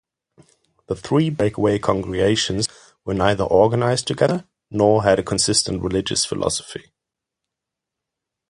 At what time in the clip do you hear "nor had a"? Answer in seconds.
4.71-5.23